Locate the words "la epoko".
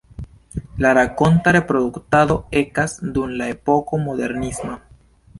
3.41-4.01